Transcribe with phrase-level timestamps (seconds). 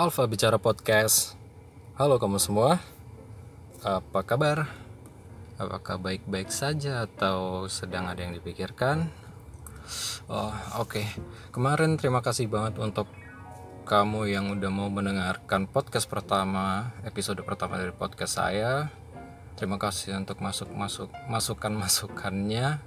[0.00, 1.36] Alfa Bicara Podcast.
[2.00, 2.80] Halo kamu semua.
[3.84, 4.64] Apa kabar?
[5.60, 9.12] Apakah baik-baik saja atau sedang ada yang dipikirkan?
[10.24, 11.04] Oh, oke.
[11.52, 13.12] Kemarin terima kasih banget untuk
[13.84, 18.88] kamu yang udah mau mendengarkan podcast pertama, episode pertama dari podcast saya.
[19.60, 22.80] Terima kasih untuk masuk-masuk masukan-masukannya.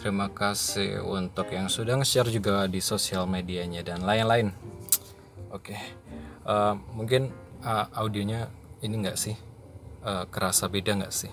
[0.00, 4.48] Terima kasih untuk yang sudah nge-share juga di sosial medianya dan lain-lain.
[5.52, 5.76] Oke,
[6.44, 7.32] uh, mungkin
[7.64, 8.48] uh, audionya
[8.84, 9.36] ini enggak sih
[10.04, 11.32] uh, kerasa beda nggak sih?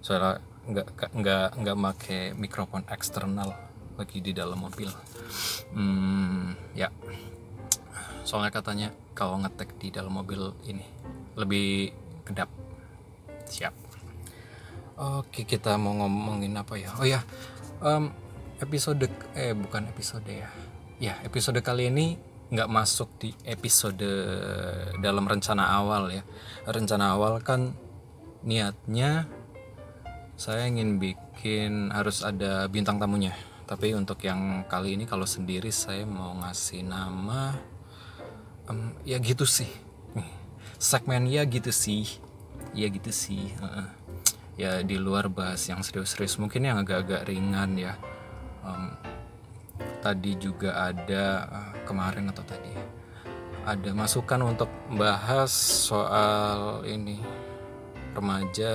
[0.00, 3.54] Soalnya nggak nggak nggak make mikrofon eksternal
[3.96, 4.90] lagi di dalam mobil.
[5.72, 6.92] Hmm, ya.
[8.26, 10.84] Soalnya katanya kalau ngetek di dalam mobil ini
[11.38, 11.94] lebih
[12.26, 12.50] kedap.
[13.46, 13.74] Siap.
[14.96, 16.90] Oke, kita mau ngomongin apa ya?
[16.96, 17.20] Oh ya,
[17.84, 18.08] um,
[18.58, 20.48] episode eh bukan episode ya.
[20.96, 24.06] Ya, episode kali ini nggak masuk di episode
[25.02, 26.22] dalam rencana awal ya.
[26.66, 27.74] Rencana awal kan
[28.46, 29.26] niatnya
[30.36, 33.34] saya ingin bikin harus ada bintang tamunya.
[33.66, 37.58] Tapi untuk yang kali ini kalau sendiri saya mau ngasih nama
[38.70, 39.68] um, ya gitu sih.
[40.78, 42.06] Segmen ya gitu sih.
[42.76, 43.88] Ya gitu sih uh,
[44.54, 46.38] ya di luar bahas yang serius-serius.
[46.38, 47.98] Mungkin yang agak-agak ringan ya.
[48.62, 48.94] Um,
[49.98, 52.74] tadi juga ada uh, kemarin atau tadi
[53.66, 55.50] ada masukan untuk bahas
[55.90, 57.18] soal ini
[58.14, 58.74] remaja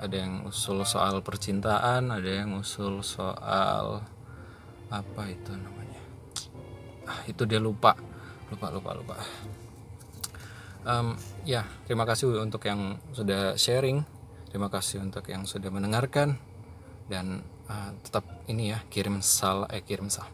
[0.00, 4.04] ada yang usul soal percintaan ada yang usul soal
[4.92, 6.02] apa itu namanya?
[7.08, 7.96] Ah itu dia lupa
[8.52, 9.16] lupa lupa lupa.
[10.84, 11.16] Um,
[11.48, 14.04] ya terima kasih untuk yang sudah sharing
[14.50, 16.36] terima kasih untuk yang sudah mendengarkan
[17.06, 20.26] dan uh, tetap ini ya kirim sal eh kirim sal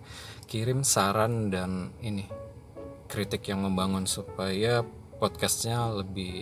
[0.48, 2.24] kirim saran dan ini
[3.04, 4.80] kritik yang membangun supaya
[5.20, 6.32] podcastnya lebih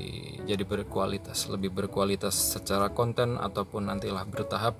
[0.46, 4.78] jadi berkualitas lebih berkualitas secara konten ataupun nantilah bertahap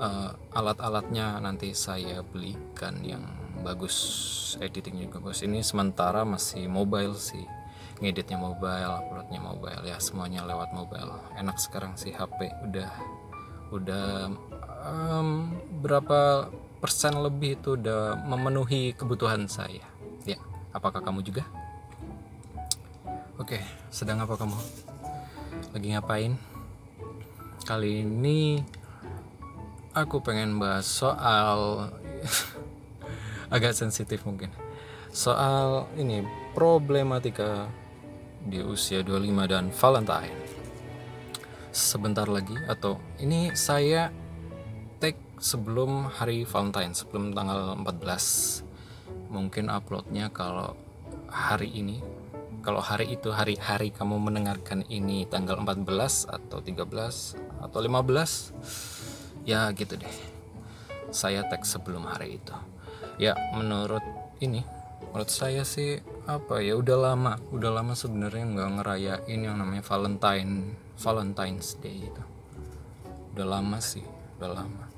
[0.00, 3.22] uh, alat-alatnya nanti saya belikan yang
[3.62, 3.96] bagus
[4.58, 5.44] editingnya juga bagus.
[5.44, 7.44] Ini sementara masih mobile sih
[8.02, 11.22] ngeditnya mobile uploadnya mobile ya semuanya lewat mobile.
[11.38, 12.90] Enak sekarang sih HP udah
[13.72, 14.32] udah
[14.82, 16.50] um, berapa
[17.22, 19.86] lebih itu udah memenuhi kebutuhan saya.
[20.26, 20.34] Ya,
[20.74, 21.46] apakah kamu juga?
[23.38, 23.62] Oke,
[23.94, 24.58] sedang apa kamu?
[25.70, 26.34] Lagi ngapain?
[27.62, 28.58] Kali ini
[29.94, 31.86] aku pengen bahas soal
[33.54, 34.50] agak sensitif mungkin.
[35.14, 37.70] Soal ini problematika
[38.42, 40.38] di usia 25 dan Valentine.
[41.70, 44.10] Sebentar lagi atau ini saya
[45.42, 48.62] sebelum hari Valentine sebelum tanggal 14
[49.34, 50.78] mungkin uploadnya kalau
[51.26, 51.98] hari ini.
[52.62, 56.86] Kalau hari itu hari-hari kamu mendengarkan ini tanggal 14 atau 13
[57.58, 58.54] atau 15
[59.42, 60.16] ya gitu deh.
[61.10, 62.54] Saya tag sebelum hari itu.
[63.18, 64.06] Ya menurut
[64.38, 64.62] ini
[65.10, 65.98] menurut saya sih
[66.30, 72.22] apa ya udah lama udah lama sebenarnya nggak ngerayain yang namanya Valentine Valentine's Day itu.
[73.34, 74.06] Udah lama sih
[74.38, 74.91] udah lama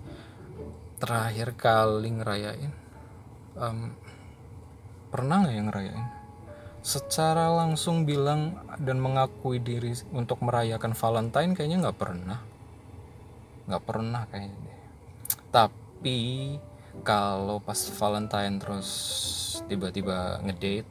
[1.04, 2.84] terakhir kali ngerayain
[3.58, 3.94] um,
[5.14, 6.06] pernah nggak yang ngerayain?
[6.84, 12.38] Secara langsung bilang dan mengakui diri untuk merayakan Valentine kayaknya nggak pernah.
[13.64, 14.74] Nggak pernah kayaknya.
[15.48, 16.20] Tapi
[17.00, 18.90] kalau pas Valentine terus
[19.70, 20.90] tiba-tiba ngedate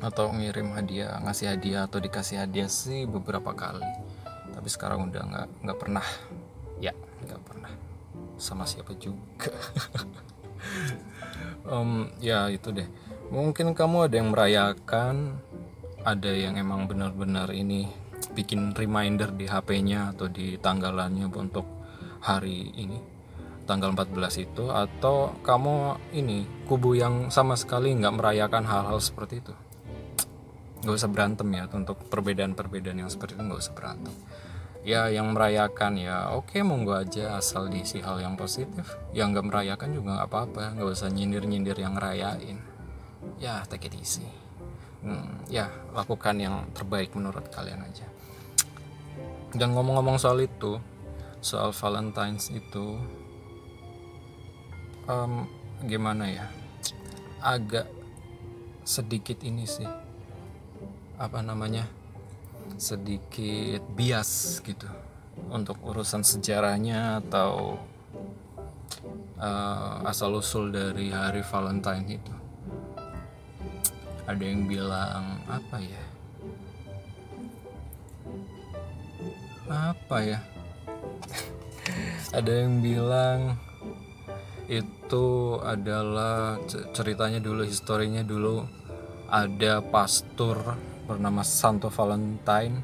[0.00, 3.84] atau ngirim hadiah ngasih hadiah atau dikasih hadiah sih beberapa kali.
[4.56, 6.06] Tapi sekarang udah nggak nggak pernah.
[6.80, 7.91] Ya nggak pernah
[8.42, 9.54] sama siapa juga.
[11.62, 12.86] Um, ya itu deh.
[13.30, 15.38] Mungkin kamu ada yang merayakan
[16.02, 17.86] ada yang emang benar-benar ini
[18.34, 21.62] bikin reminder di HP-nya atau di tanggalannya untuk
[22.22, 22.98] hari ini
[23.62, 29.54] tanggal 14 itu atau kamu ini kubu yang sama sekali nggak merayakan hal-hal seperti itu?
[30.82, 34.14] Nggak usah berantem ya untuk perbedaan-perbedaan yang seperti itu nggak usah berantem
[34.82, 38.98] ya yang merayakan ya oke monggo aja asal diisi hal yang positif.
[39.14, 42.58] Yang nggak merayakan juga nggak apa-apa nggak usah nyindir nyindir yang ngerayain.
[43.38, 44.26] Ya take it easy.
[45.02, 48.06] Hmm, ya lakukan yang terbaik menurut kalian aja.
[49.54, 50.78] Dan ngomong-ngomong soal itu
[51.42, 52.98] soal Valentine's itu
[55.06, 55.46] um,
[55.86, 56.46] gimana ya?
[57.42, 57.90] Agak
[58.82, 59.86] sedikit ini sih
[61.18, 61.86] apa namanya
[62.78, 64.88] sedikit bias gitu
[65.48, 67.80] untuk urusan sejarahnya atau
[69.40, 72.34] uh, asal usul dari hari Valentine itu.
[74.22, 76.04] Ada yang bilang apa ya?
[79.66, 80.40] Apa ya?
[82.38, 83.58] Ada yang bilang
[84.70, 86.56] itu adalah
[86.94, 88.64] ceritanya dulu historinya dulu.
[89.32, 92.80] Ada pastor bernama Santo Valentine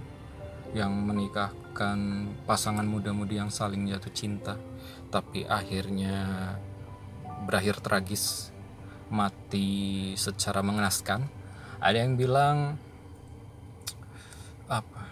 [0.76, 4.60] yang menikahkan pasangan muda-mudi yang saling jatuh cinta.
[5.08, 6.52] Tapi akhirnya
[7.48, 8.52] berakhir tragis
[9.08, 11.24] mati secara mengenaskan.
[11.80, 12.76] Ada yang bilang
[14.68, 15.08] apa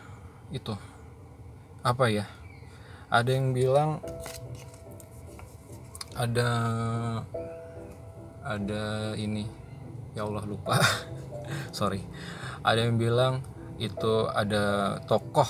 [0.52, 0.76] itu?
[1.80, 2.28] Apa ya?
[3.08, 4.04] Ada yang bilang
[6.12, 6.50] ada
[8.44, 9.48] ada ini.
[10.12, 10.76] Ya Allah lupa.
[11.72, 12.04] Sorry
[12.66, 13.46] ada yang bilang
[13.78, 15.46] itu ada tokoh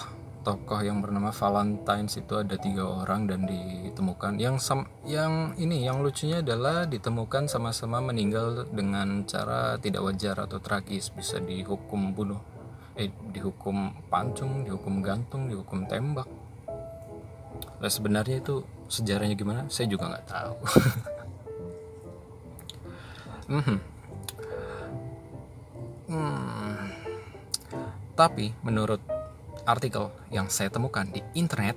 [0.46, 4.38] tokoh yang bernama Valentine itu ada tiga orang dan ditemukan.
[4.38, 10.62] Yang sam yang ini yang lucunya adalah ditemukan sama-sama meninggal dengan cara tidak wajar atau
[10.62, 11.10] tragis.
[11.10, 12.38] Bisa dihukum bunuh
[12.94, 16.30] eh dihukum pancung dihukum gantung dihukum tembak.
[17.82, 19.66] Nah, sebenarnya itu sejarahnya gimana?
[19.66, 20.56] Saya juga nggak tahu.
[23.46, 23.78] Hmm.
[26.10, 27.05] Hmm.
[28.18, 28.98] Tapi menurut
[29.68, 31.76] artikel yang saya temukan di internet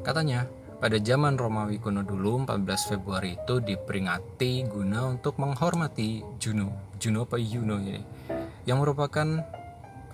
[0.00, 0.46] katanya
[0.80, 7.36] pada zaman Romawi kuno dulu 14 Februari itu diperingati guna untuk menghormati Juno Juno apa
[7.36, 8.00] Juno ini
[8.64, 9.44] yang merupakan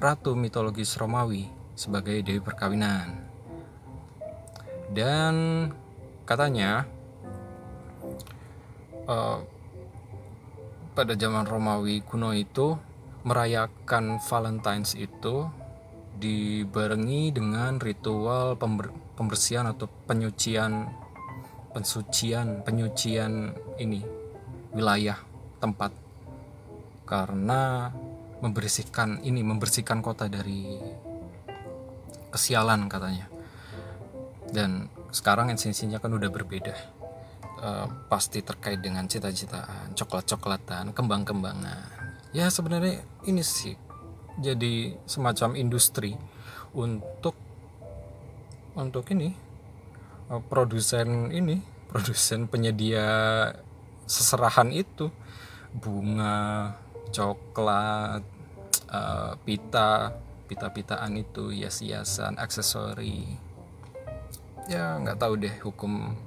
[0.00, 1.46] ratu mitologis Romawi
[1.76, 3.20] sebagai dewi perkawinan.
[4.90, 5.34] Dan
[6.26, 6.88] katanya
[9.06, 9.38] uh,
[10.96, 12.74] pada zaman Romawi kuno itu
[13.22, 15.48] merayakan Valentine's itu
[16.20, 20.88] dibarengi dengan ritual pember pembersihan atau penyucian
[21.72, 24.00] pensucian penyucian ini
[24.72, 25.16] wilayah
[25.60, 25.92] tempat.
[27.04, 27.90] Karena
[28.40, 30.78] membersihkan ini membersihkan kota dari
[32.30, 33.26] kesialan katanya.
[34.50, 36.76] Dan sekarang esensinya kan udah berbeda.
[37.60, 41.99] Uh, pasti terkait dengan cita-citaan coklat-coklatan kembang-kembangan
[42.30, 43.74] ya sebenarnya ini sih
[44.40, 46.14] jadi semacam industri
[46.72, 47.34] untuk
[48.78, 49.34] untuk ini
[50.30, 51.58] eh, produsen ini
[51.90, 53.06] produsen penyedia
[54.10, 55.10] seserahan itu.
[55.70, 56.74] Bunga
[57.14, 58.26] coklat
[58.90, 60.18] uh, pita
[60.50, 63.38] pita-pitaan itu hias-hiasan aksesori.
[64.66, 66.18] Ya nggak tahu deh hukum.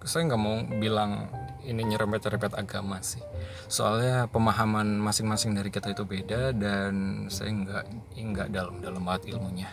[0.00, 1.28] Saya nggak mau bilang
[1.66, 3.20] ini nyerempet-nyerempet agama sih.
[3.66, 7.84] Soalnya pemahaman masing-masing dari kita itu beda dan saya nggak
[8.14, 9.70] nggak dalam dalam banget ilmunya.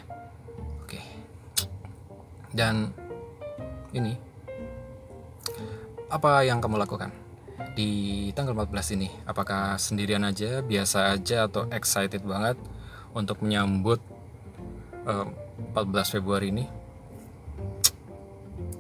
[0.82, 1.00] Oke.
[2.50, 2.90] Dan
[3.94, 4.18] ini
[6.10, 7.14] apa yang kamu lakukan?
[7.78, 12.58] Di tanggal 14 ini apakah sendirian aja biasa aja atau excited banget
[13.14, 14.02] untuk menyambut
[15.06, 16.66] uh, eh, 14 Februari ini?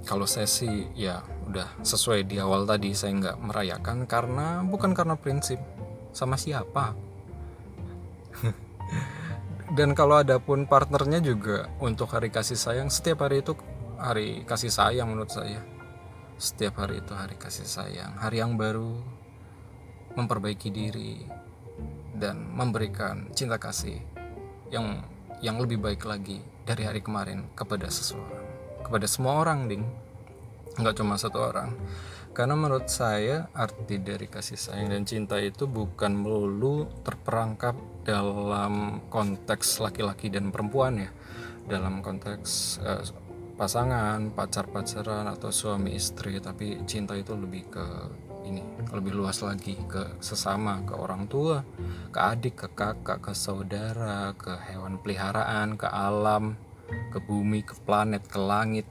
[0.03, 5.15] Kalau saya sih ya udah sesuai di awal tadi saya nggak merayakan karena bukan karena
[5.19, 5.59] prinsip
[6.15, 6.95] sama siapa.
[9.77, 13.57] Dan kalau ada pun partnernya juga untuk hari kasih sayang setiap hari itu
[13.97, 15.61] hari kasih sayang menurut saya.
[16.37, 18.99] Setiap hari itu hari kasih sayang hari yang baru
[20.13, 21.25] memperbaiki diri
[22.13, 23.97] dan memberikan cinta kasih
[24.69, 25.01] yang
[25.41, 28.45] yang lebih baik lagi dari hari kemarin kepada seseorang
[28.85, 29.83] kepada semua orang ding
[30.77, 31.73] nggak cuma satu orang.
[32.33, 39.77] Karena menurut saya arti dari kasih sayang dan cinta itu bukan melulu terperangkap dalam konteks
[39.77, 41.09] laki-laki dan perempuan ya.
[41.69, 43.05] Dalam konteks uh,
[43.53, 47.85] pasangan pacar-pacaran atau suami istri tapi cinta itu lebih ke
[48.49, 51.63] ini lebih luas lagi ke sesama ke orang tua
[52.11, 56.57] ke adik ke kakak ke saudara ke hewan peliharaan ke alam
[57.13, 58.89] ke bumi ke planet ke langit.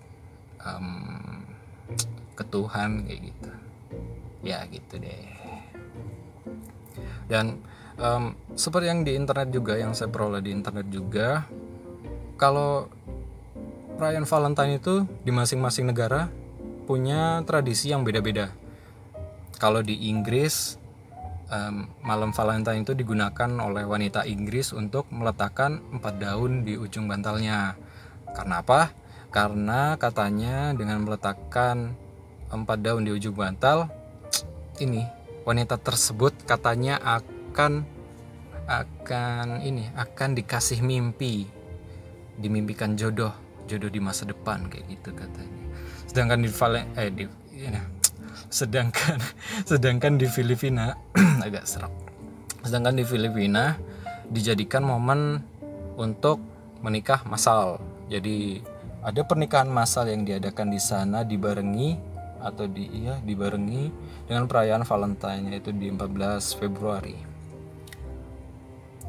[0.63, 1.42] Um,
[2.35, 3.51] ke Tuhan kayak gitu.
[4.43, 5.27] Ya gitu deh.
[7.31, 7.63] Dan
[7.97, 11.47] um, seperti yang di internet juga yang saya peroleh di internet juga
[12.37, 12.91] kalau
[13.97, 16.27] perayaan Valentine itu di masing-masing negara
[16.85, 18.51] punya tradisi yang beda-beda.
[19.63, 20.75] Kalau di Inggris
[21.53, 27.79] um, malam Valentine itu digunakan oleh wanita Inggris untuk meletakkan empat daun di ujung bantalnya.
[28.33, 28.91] Karena apa
[29.33, 31.97] karena katanya dengan meletakkan
[32.53, 33.89] empat daun di ujung bantal
[34.77, 35.09] ini
[35.49, 37.89] wanita tersebut katanya akan
[38.69, 41.49] akan ini akan dikasih mimpi.
[42.37, 43.33] Dimimpikan jodoh
[43.67, 45.61] jodoh di masa depan kayak gitu katanya.
[46.05, 47.25] Sedangkan di Vale eh di
[47.57, 47.83] ya,
[48.53, 49.19] sedangkan
[49.71, 50.93] sedangkan di Filipina
[51.47, 51.93] agak serap
[52.63, 53.75] sedangkan di Filipina
[54.31, 55.43] dijadikan momen
[55.99, 56.39] untuk
[56.81, 57.83] menikah massal.
[58.09, 58.63] Jadi
[59.03, 61.99] ada pernikahan massal yang diadakan di sana dibarengi
[62.43, 63.91] atau di iya dibarengi
[64.27, 67.19] dengan perayaan Valentine yaitu di 14 Februari.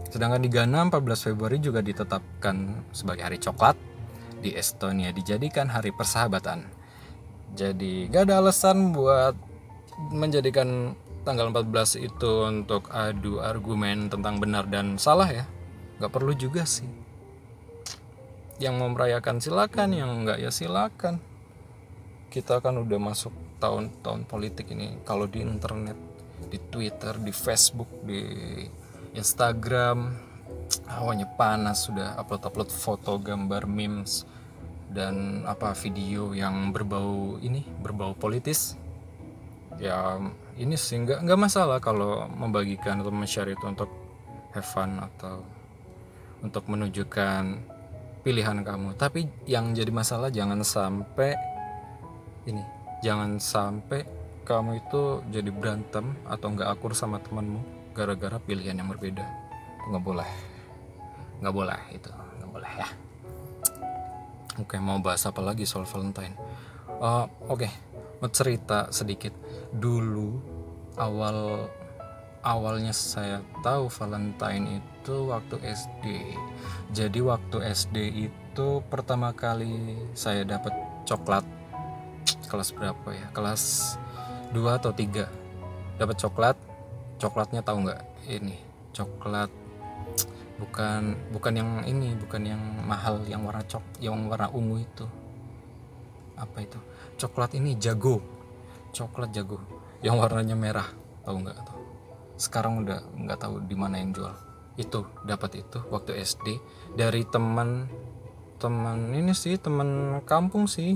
[0.10, 3.78] Sedangkan di Ghana 14 Februari juga ditetapkan sebagai hari coklat.
[4.44, 6.68] Di Estonia dijadikan hari persahabatan.
[7.56, 9.34] Jadi gak ada alasan buat
[10.12, 15.46] menjadikan tanggal 14 itu untuk adu argumen tentang benar dan salah ya.
[15.98, 16.90] Gak perlu juga sih.
[18.62, 18.90] Yang mau
[19.42, 21.18] silakan, yang enggak ya silakan.
[22.30, 25.02] Kita kan udah masuk tahun-tahun politik ini.
[25.06, 25.98] Kalau di internet,
[26.50, 28.22] di Twitter, di Facebook, di
[29.14, 30.14] Instagram,
[30.90, 34.26] awalnya panas sudah upload-upload foto, gambar, memes
[34.94, 38.78] dan apa video yang berbau ini berbau politis
[39.82, 40.22] ya
[40.54, 43.90] ini sih nggak nggak masalah kalau membagikan atau share itu untuk
[44.54, 45.42] have fun atau
[46.46, 47.73] untuk menunjukkan
[48.24, 51.36] pilihan kamu tapi yang jadi masalah jangan sampai
[52.48, 52.64] ini
[53.04, 54.08] jangan sampai
[54.48, 59.24] kamu itu jadi berantem atau nggak akur sama temanmu gara-gara pilihan yang berbeda
[59.92, 60.32] nggak boleh
[61.44, 62.90] nggak boleh itu nggak boleh ya
[64.62, 66.38] Oke, mau bahas apa lagi soal Valentine?
[67.02, 67.66] Uh, Oke,
[68.22, 69.34] mau cerita sedikit.
[69.74, 70.38] Dulu
[70.94, 71.66] awal
[72.46, 76.06] awalnya saya tahu Valentine itu waktu SD.
[76.96, 77.98] Jadi waktu SD
[78.32, 80.72] itu pertama kali saya dapat
[81.04, 81.44] coklat
[82.48, 83.28] kelas berapa ya?
[83.36, 83.96] Kelas
[84.56, 85.28] 2 atau 3.
[86.00, 86.56] Dapat coklat.
[87.20, 88.02] Coklatnya tahu nggak?
[88.32, 88.56] Ini
[88.94, 89.50] coklat
[90.62, 95.04] bukan bukan yang ini bukan yang mahal yang warna cok yang warna ungu itu
[96.38, 96.80] apa itu
[97.20, 98.22] coklat ini jago
[98.94, 99.60] coklat jago
[100.06, 100.88] yang warnanya merah
[101.26, 101.58] tahu nggak
[102.38, 104.34] sekarang udah nggak tahu di mana yang jual
[104.74, 106.58] itu dapat itu waktu SD
[106.98, 107.86] dari teman
[108.58, 110.96] teman ini sih teman kampung sih.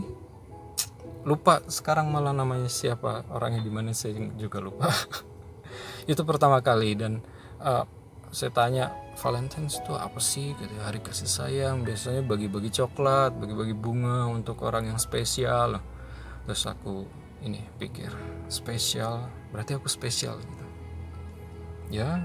[1.28, 4.88] Lupa sekarang malah namanya siapa orangnya di mana saya juga lupa.
[6.12, 7.20] Itu pertama kali dan
[7.60, 7.84] uh,
[8.32, 10.56] saya tanya Valentine's itu apa sih?
[10.56, 11.84] Gitu hari kasih sayang.
[11.84, 15.84] Biasanya bagi-bagi coklat bagi-bagi bunga untuk orang yang spesial.
[16.48, 17.04] Terus aku
[17.44, 18.08] ini pikir
[18.48, 19.28] spesial?
[19.52, 20.66] Berarti aku spesial gitu.
[21.92, 22.24] Ya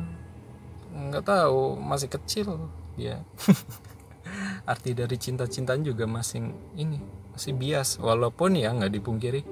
[0.93, 2.69] nggak tahu masih kecil
[3.01, 3.25] ya
[4.71, 7.01] arti dari cinta-cintaan juga masih ini
[7.33, 7.97] masih bias.
[7.99, 9.43] Walaupun ya nggak dipungkiri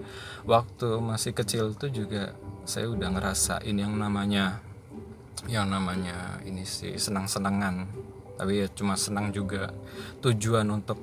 [0.45, 2.37] waktu masih kecil tuh juga
[2.69, 4.61] saya udah ngerasain yang namanya
[5.49, 7.89] yang namanya ini sih senang-senangan.
[8.37, 9.73] Tapi ya cuma senang juga
[10.25, 10.97] tujuan untuk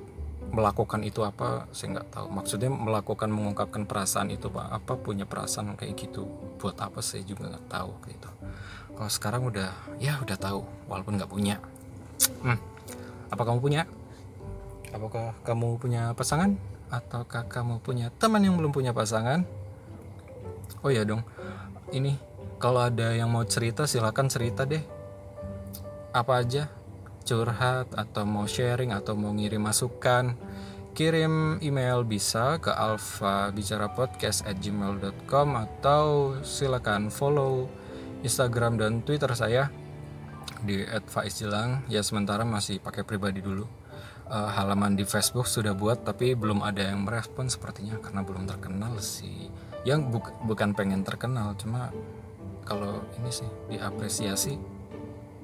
[0.48, 2.26] melakukan itu apa saya nggak tahu.
[2.32, 6.24] Maksudnya melakukan mengungkapkan perasaan itu pak apa punya perasaan kayak gitu
[6.58, 8.30] buat apa saya juga nggak tahu kayak itu
[8.98, 9.70] kalau sekarang udah
[10.02, 11.62] ya udah tahu walaupun nggak punya.
[12.42, 12.58] Hmm.
[13.30, 13.86] apa kamu punya?
[14.90, 16.58] Apakah kamu punya pasangan?
[16.90, 19.46] Ataukah kamu punya teman yang belum punya pasangan?
[20.82, 21.22] Oh ya dong.
[21.94, 22.18] Ini
[22.58, 24.82] kalau ada yang mau cerita silahkan cerita deh.
[26.10, 26.66] Apa aja?
[27.22, 30.34] Curhat atau mau sharing atau mau ngirim masukan.
[30.98, 37.70] Kirim email bisa ke alfa at gmail.com atau silakan follow
[38.22, 39.70] Instagram dan Twitter saya
[40.62, 41.86] di @faizjilang.
[41.86, 43.66] Ya sementara masih pakai pribadi dulu.
[44.28, 49.00] Uh, halaman di Facebook sudah buat tapi belum ada yang merespon sepertinya karena belum terkenal
[49.00, 49.48] sih.
[49.88, 51.88] Yang bu bukan pengen terkenal cuma
[52.68, 54.60] kalau ini sih diapresiasi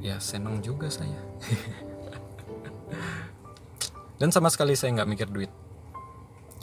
[0.05, 1.17] ya seneng juga saya.
[4.21, 5.49] Dan sama sekali saya nggak mikir duit.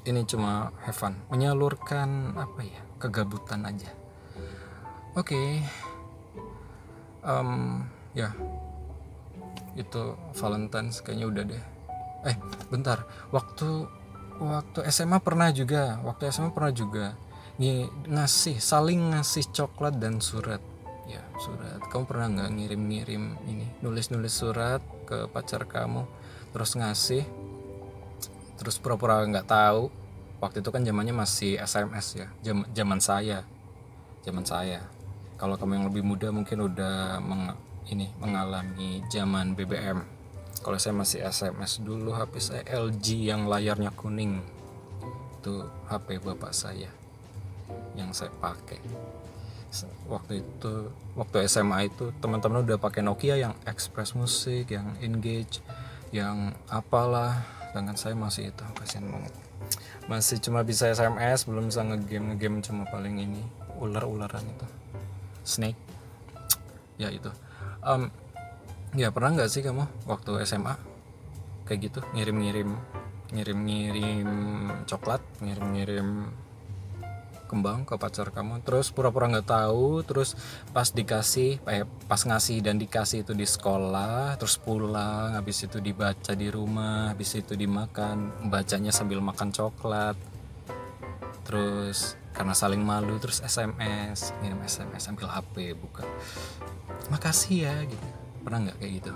[0.06, 1.18] Ini cuma have fun.
[1.34, 2.82] Menyalurkan apa ya?
[3.02, 3.90] Kegabutan aja.
[5.18, 5.36] Oke.
[5.36, 5.50] okay.
[7.26, 7.86] Um,
[8.18, 8.34] ya.
[9.78, 11.64] Itu Valentine's kayaknya udah deh.
[12.28, 12.36] Eh
[12.70, 13.08] bentar.
[13.32, 13.88] Waktu
[14.42, 16.02] waktu SMA pernah juga.
[16.04, 17.16] Waktu SMA pernah juga.
[18.10, 20.62] Ngasih saling ngasih coklat dan surat.
[21.08, 21.80] Ya surat.
[21.88, 23.68] Kamu pernah nggak ngirim-ngirim ini?
[23.80, 26.08] Nulis-nulis surat ke pacar kamu
[26.52, 27.24] terus ngasih
[28.60, 29.88] terus pura-pura nggak tahu.
[30.42, 32.28] Waktu itu kan zamannya masih SMS ya.
[32.42, 33.46] Jam, zaman saya.
[34.26, 35.01] Zaman saya
[35.42, 37.50] kalau kamu yang lebih muda mungkin udah meng,
[37.90, 40.22] ini mengalami zaman BBM
[40.62, 44.46] kalau saya masih SMS dulu HP saya LG yang layarnya kuning.
[45.42, 46.86] Itu HP bapak saya
[47.98, 48.78] yang saya pakai.
[50.06, 55.66] Waktu itu waktu SMA itu teman-teman udah pakai Nokia yang Express Music yang Engage
[56.14, 57.42] yang apalah.
[57.74, 59.34] Dengan saya masih itu kasihan banget.
[60.06, 63.42] Masih cuma bisa SMS belum bisa ngegame ngegame cuma paling ini
[63.82, 64.81] ular-ularan itu
[65.44, 65.80] Snake.
[67.02, 67.30] Ya itu.
[67.82, 68.14] Um,
[68.94, 70.76] ya pernah nggak sih kamu waktu SMA
[71.64, 72.76] kayak gitu ngirim-ngirim
[73.32, 74.30] ngirim-ngirim
[74.84, 76.28] coklat ngirim-ngirim
[77.48, 80.36] kembang ke pacar kamu terus pura-pura nggak tahu terus
[80.76, 86.32] pas dikasih eh, pas ngasih dan dikasih itu di sekolah terus pulang habis itu dibaca
[86.36, 90.16] di rumah habis itu dimakan bacanya sambil makan coklat
[91.48, 96.02] terus karena saling malu terus SMS ngirim SMS sambil HP buka.
[97.14, 98.08] Makasih ya gitu.
[98.42, 99.14] Pernah nggak kayak gitu?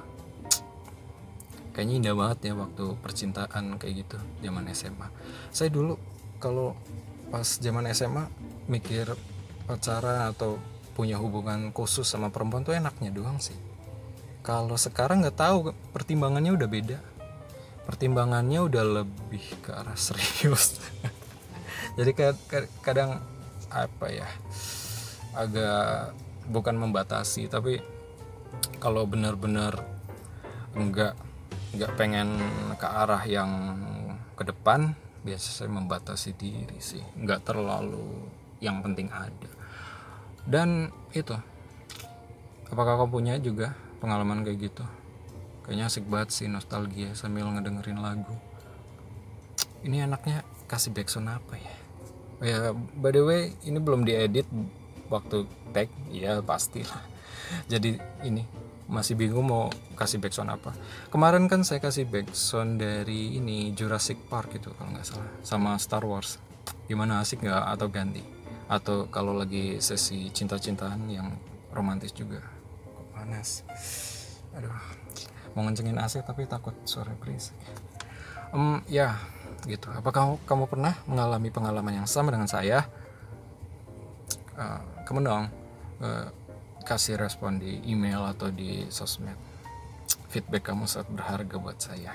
[1.73, 5.09] Kayaknya indah banget ya waktu percintaan kayak gitu zaman SMA
[5.49, 5.97] saya dulu
[6.37, 6.77] kalau
[7.33, 8.29] pas zaman SMA
[8.69, 9.09] mikir
[9.65, 10.61] pacaran atau
[10.93, 13.57] punya hubungan khusus sama perempuan tuh enaknya doang sih.
[14.45, 17.01] Kalau sekarang nggak tahu pertimbangannya udah beda.
[17.89, 20.77] Pertimbangannya udah lebih ke arah serius
[21.95, 22.11] jadi
[22.83, 23.23] kadang
[23.71, 24.27] apa ya
[25.35, 26.15] agak
[26.51, 27.79] bukan membatasi tapi
[28.79, 29.79] kalau benar-benar
[30.75, 31.15] enggak
[31.75, 32.39] enggak pengen
[32.75, 33.51] ke arah yang
[34.35, 37.01] ke depan biasa saya membatasi diri sih.
[37.17, 38.29] Nggak terlalu
[38.61, 39.51] yang penting ada.
[40.45, 41.33] Dan itu
[42.69, 44.85] apakah kau punya juga pengalaman kayak gitu?
[45.65, 48.37] Kayaknya asik banget sih nostalgia sambil ngedengerin lagu.
[49.81, 51.74] Ini anaknya kasih backsound apa ya
[52.43, 54.47] ya by the way ini belum diedit
[55.07, 55.91] waktu tag.
[56.11, 57.15] Ya pastilah
[57.69, 58.43] jadi ini
[58.85, 60.73] masih bingung mau kasih backsound apa.
[61.09, 65.29] Kemarin kan saya kasih backsound dari ini Jurassic Park gitu kalau nggak salah.
[65.41, 66.37] Sama Star Wars.
[66.85, 67.63] Gimana asik nggak?
[67.73, 68.21] Atau ganti?
[68.69, 71.33] Atau kalau lagi sesi cinta-cintaan yang
[71.73, 72.45] romantis juga.
[72.85, 73.49] Kok panas
[74.55, 74.71] aduh.
[75.55, 77.55] Mau ngencengin AC tapi takut suara berisik.
[78.51, 79.17] Um, ya
[79.65, 79.89] gitu.
[79.91, 82.85] Kamu, kamu pernah mengalami pengalaman yang sama dengan saya?
[84.55, 85.45] Uh, kamu dong
[85.99, 86.27] uh,
[86.85, 89.35] kasih respon di email atau di sosmed.
[90.29, 92.13] Feedback kamu sangat berharga buat saya.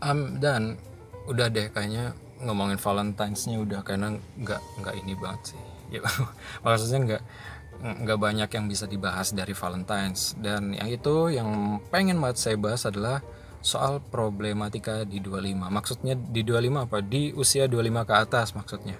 [0.00, 0.80] Um, dan
[1.28, 5.62] udah deh kayaknya ngomongin Valentine's-nya udah karena nggak nggak ini banget sih.
[5.92, 6.00] Ya,
[6.64, 7.22] maksudnya nggak
[7.80, 10.36] nggak banyak yang bisa dibahas dari Valentine's.
[10.40, 13.20] Dan yang itu yang pengen banget saya bahas adalah
[13.60, 16.98] soal problematika di 25 maksudnya di 25 apa?
[17.04, 18.96] Di usia 25 ke atas maksudnya.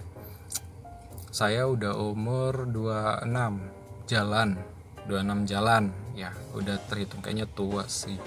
[1.30, 4.58] Saya udah umur 26 jalan.
[5.08, 5.94] 26 jalan.
[6.12, 7.24] Ya udah terhitung.
[7.24, 8.18] Kayaknya tua sih.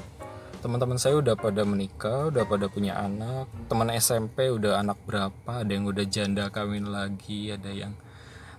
[0.63, 3.51] Teman-teman saya udah pada menikah udah pada punya anak.
[3.67, 5.61] Teman SMP udah anak berapa?
[5.61, 7.93] Ada yang udah janda kawin lagi ada yang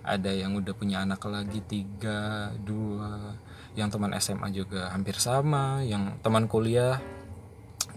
[0.05, 3.41] ada yang udah punya anak lagi tiga dua.
[3.73, 7.01] Yang teman SMA juga hampir sama yang teman kuliah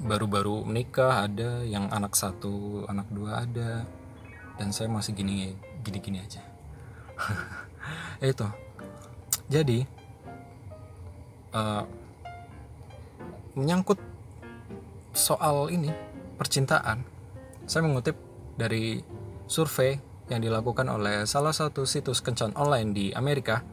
[0.03, 1.63] baru-baru menikah ada.
[1.67, 3.87] Yang anak satu anak dua ada.
[4.59, 6.43] Dan saya masih gini gini gini aja.
[8.23, 8.49] Itu.
[9.49, 9.81] Jadi
[11.57, 11.85] uh,
[13.57, 13.99] menyangkut
[15.17, 15.91] soal ini
[16.39, 17.03] percintaan,
[17.67, 18.15] saya mengutip
[18.55, 19.03] dari
[19.51, 23.65] survei yang dilakukan oleh salah satu situs kencan online di Amerika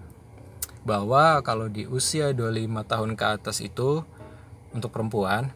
[0.87, 4.01] bahwa kalau di usia 25 tahun ke atas itu
[4.71, 5.51] untuk perempuan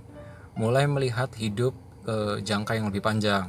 [0.59, 1.71] mulai melihat hidup
[2.03, 3.47] ke jangka yang lebih panjang.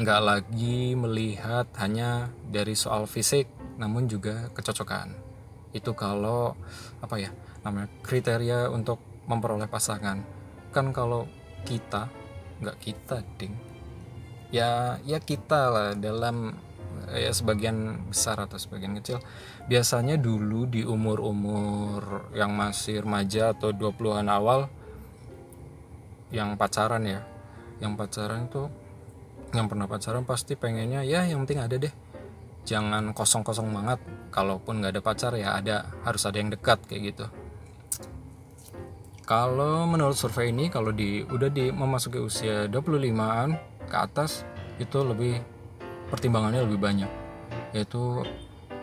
[0.00, 3.44] Nggak lagi melihat hanya dari soal fisik
[3.76, 5.12] namun juga kecocokan.
[5.76, 6.56] Itu kalau
[7.04, 7.28] apa ya
[7.60, 10.24] namanya kriteria untuk memperoleh pasangan.
[10.72, 11.28] Kan kalau
[11.68, 12.08] kita
[12.64, 13.52] nggak kita ding.
[14.48, 16.56] Ya ya kita lah dalam
[17.12, 19.20] ya sebagian besar atau sebagian kecil.
[19.68, 24.72] Biasanya dulu di umur-umur yang masih remaja atau 20-an awal
[26.34, 27.20] yang pacaran ya.
[27.78, 28.62] Yang pacaran itu
[29.56, 31.92] yang pernah pacaran pasti pengennya ya yang penting ada deh.
[32.68, 34.00] Jangan kosong-kosong banget.
[34.28, 35.88] Kalaupun nggak ada pacar ya ada.
[36.04, 37.26] Harus ada yang dekat kayak gitu.
[39.28, 43.56] Kalau menurut survei ini kalau di udah di memasuki usia 25an
[43.88, 44.44] ke atas
[44.80, 45.40] itu lebih
[46.12, 47.10] pertimbangannya lebih banyak.
[47.76, 48.24] Yaitu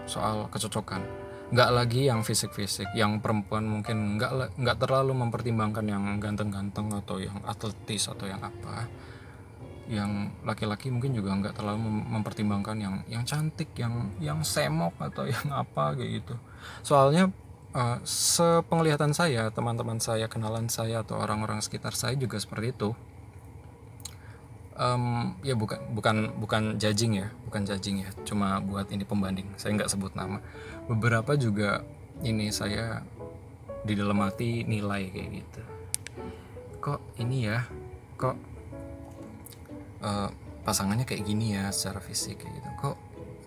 [0.06, 6.90] soal kecocokan nggak lagi yang fisik-fisik yang perempuan mungkin nggak nggak terlalu mempertimbangkan yang ganteng-ganteng
[6.90, 8.90] atau yang atletis atau yang apa.
[9.86, 15.46] Yang laki-laki mungkin juga nggak terlalu mempertimbangkan yang yang cantik yang yang semok atau yang
[15.54, 16.36] apa kayak gitu.
[16.82, 17.30] Soalnya
[17.78, 22.98] uh, sepenglihatan saya teman-teman saya kenalan saya atau orang-orang sekitar saya juga seperti itu.
[24.76, 29.54] Um, ya bukan bukan bukan judging ya bukan judging ya cuma buat ini pembanding.
[29.62, 30.42] Saya nggak sebut nama
[30.86, 31.82] beberapa juga
[32.22, 33.02] ini saya
[33.86, 35.62] di dalam hati nilai kayak gitu.
[36.82, 37.66] Kok ini ya?
[38.18, 38.36] Kok
[40.02, 40.30] uh,
[40.66, 42.70] pasangannya kayak gini ya secara fisik kayak gitu?
[42.82, 42.98] Kok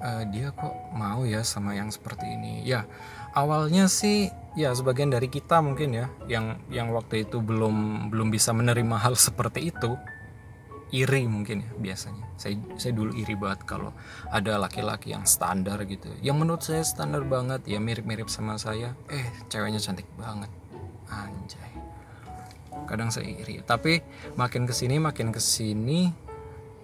[0.03, 2.62] uh, dia kok mau ya sama yang seperti ini?
[2.66, 2.87] Ya
[3.35, 8.51] awalnya sih ya sebagian dari kita mungkin ya yang yang waktu itu belum belum bisa
[8.51, 9.94] menerima hal seperti itu
[10.90, 12.24] iri mungkin ya biasanya.
[12.40, 13.92] Saya saya dulu iri banget kalau
[14.33, 16.09] ada laki-laki yang standar gitu.
[16.24, 20.48] Yang menurut saya standar banget ya mirip-mirip sama saya eh ceweknya cantik banget.
[21.09, 21.72] Anjay.
[22.88, 23.61] Kadang saya iri.
[23.61, 24.01] Tapi
[24.37, 26.09] makin ke sini makin ke sini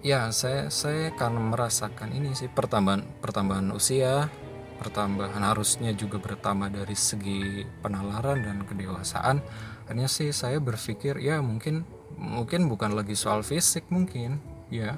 [0.05, 4.29] ya saya saya karena merasakan ini sih pertambahan pertambahan usia
[4.77, 9.39] pertambahan harusnya juga bertambah dari segi penalaran dan kedewasaan.
[9.87, 14.39] Hanya sih saya berpikir ya mungkin mungkin bukan lagi soal fisik mungkin
[14.71, 14.97] ya.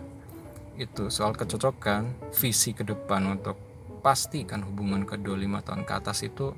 [0.77, 3.57] Itu soal kecocokan visi ke depan untuk
[4.05, 6.53] pastikan hubungan kedua lima tahun ke atas itu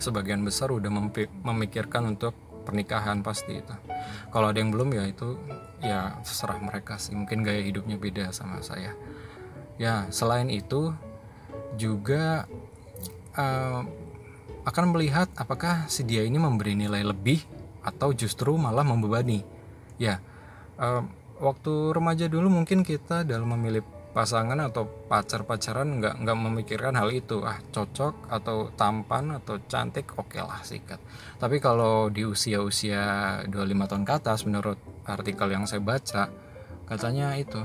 [0.00, 0.90] sebagian besar udah
[1.44, 2.34] memikirkan untuk
[2.66, 3.74] pernikahan pasti itu.
[4.34, 5.38] Kalau ada yang belum ya itu
[5.84, 7.14] ya terserah mereka sih.
[7.14, 8.96] Mungkin gaya hidupnya beda sama saya.
[9.78, 10.90] Ya selain itu
[11.76, 12.48] juga
[13.36, 13.84] uh,
[14.66, 17.46] akan melihat apakah si dia ini memberi nilai lebih
[17.86, 19.46] atau justru malah membebani
[19.96, 20.20] ya
[20.80, 21.02] uh,
[21.40, 23.84] waktu remaja dulu mungkin kita dalam memilih
[24.16, 27.44] pasangan atau pacar-pacaran nggak nggak memikirkan hal itu.
[27.44, 30.96] Ah cocok atau tampan atau cantik oke okay lah sikat.
[31.36, 33.52] Tapi kalau di usia-usia 25
[33.92, 36.32] tahun ke atas menurut artikel yang saya baca
[36.88, 37.60] katanya itu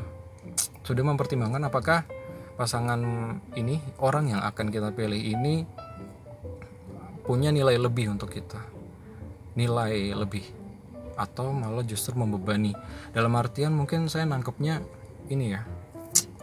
[0.83, 2.03] sudah mempertimbangkan apakah
[2.59, 2.99] pasangan
[3.55, 5.63] ini orang yang akan kita pilih ini
[7.23, 8.59] punya nilai lebih untuk kita.
[9.55, 10.60] Nilai lebih
[11.15, 12.75] atau malah justru membebani.
[13.11, 14.81] Dalam artian mungkin saya nangkepnya
[15.29, 15.61] ini ya.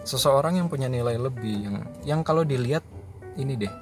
[0.05, 2.85] Seseorang yang punya nilai lebih yang yang kalau dilihat
[3.37, 3.73] ini deh.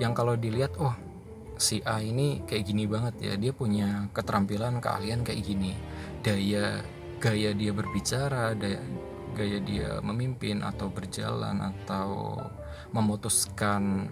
[0.00, 0.94] Yang kalau dilihat oh
[1.54, 3.32] si A ini kayak gini banget ya.
[3.36, 5.72] Dia punya keterampilan keahlian kayak gini.
[6.24, 6.80] Daya
[7.20, 8.80] gaya dia berbicara daya
[9.34, 12.38] gaya dia memimpin atau berjalan atau
[12.94, 14.08] memutuskan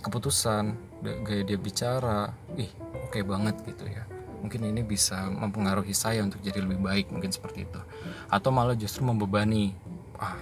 [0.00, 2.32] keputusan gaya dia bicara.
[2.56, 2.70] Ih
[3.12, 4.11] oke okay banget gitu ya
[4.42, 7.80] mungkin ini bisa mempengaruhi saya untuk jadi lebih baik mungkin seperti itu.
[8.26, 9.72] Atau malah justru membebani
[10.18, 10.36] ah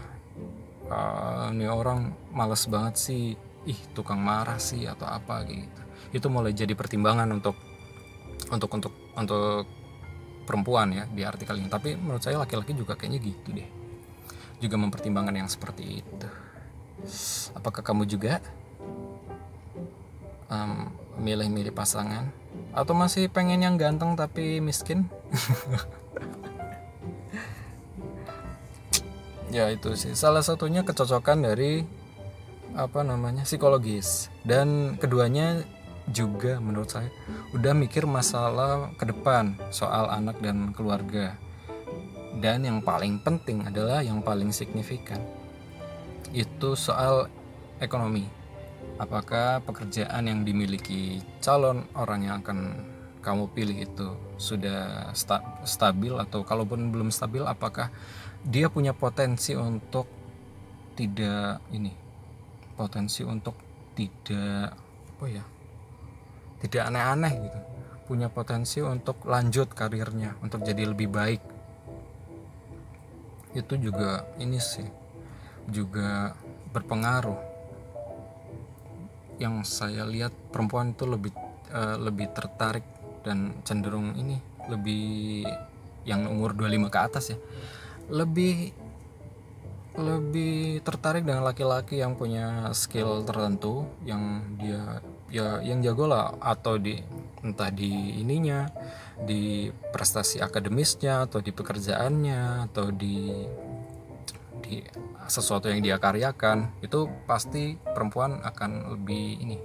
[0.91, 3.37] uh, ini orang males banget sih
[3.69, 5.81] ih tukang marah sih atau apa gitu.
[6.11, 7.55] Itu mulai jadi pertimbangan untuk
[8.49, 9.69] untuk untuk untuk
[10.49, 11.69] perempuan ya di artikel ini.
[11.69, 13.69] Tapi menurut saya laki-laki juga kayaknya gitu deh.
[14.59, 16.29] Juga mempertimbangkan yang seperti itu.
[17.57, 18.41] Apakah kamu juga
[20.51, 22.33] um, milih-milih pasangan?
[22.73, 25.07] Atau masih pengen yang ganteng tapi miskin?
[29.51, 30.15] Ya itu sih.
[30.15, 31.83] Salah satunya kecocokan dari
[32.79, 34.31] apa namanya psikologis.
[34.47, 35.67] Dan keduanya
[36.07, 37.11] juga menurut saya
[37.51, 41.35] udah mikir masalah ke depan soal anak dan keluarga.
[42.39, 45.19] Dan yang paling penting adalah yang paling signifikan.
[46.31, 47.27] Itu soal
[47.83, 48.40] ekonomi
[49.01, 52.85] apakah pekerjaan yang dimiliki calon orang yang akan
[53.25, 56.13] kamu pilih itu sudah sta stabil?
[56.21, 57.89] Atau kalaupun belum stabil apakah
[58.45, 60.05] dia punya potensi untuk
[60.97, 61.97] tidak ini
[62.77, 63.57] potensi untuk
[63.97, 64.77] tidak
[65.17, 65.45] apa ya
[66.61, 67.61] tidak aneh-aneh gitu?
[68.05, 71.43] Punya potensi untuk lanjut karirnya untuk jadi lebih baik.
[73.55, 74.89] Itu juga ini sih
[75.71, 76.35] juga
[76.75, 77.50] berpengaruh
[79.41, 81.33] yang saya lihat perempuan itu lebih
[81.73, 82.85] uh, lebih tertarik
[83.25, 84.37] dan cenderung ini
[84.69, 85.49] lebih
[86.05, 87.39] yang umur 25 ke atas ya.
[88.13, 88.77] Lebih
[89.99, 96.37] lebih tertarik dengan laki-laki yang punya skill tertentu yang dia ya yang jago lah.
[96.39, 97.01] Atau di
[97.41, 98.69] entah di ininya
[99.21, 103.45] di prestasi akademisnya atau di pekerjaannya atau di
[105.31, 109.59] sesuatu yang dia karyakan itu pasti perempuan akan lebih ini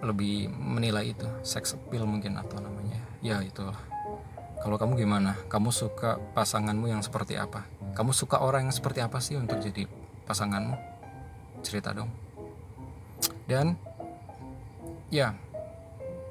[0.00, 2.96] lebih menilai itu seks appeal mungkin atau namanya.
[3.20, 3.76] Ya itulah.
[4.60, 5.36] Kalau kamu gimana?
[5.48, 7.64] Kamu suka pasanganmu yang seperti apa?
[7.96, 9.88] Kamu suka orang yang seperti apa sih untuk jadi
[10.28, 10.76] pasanganmu?
[11.64, 12.08] Cerita dong.
[13.44, 13.76] Dan
[15.12, 15.36] ya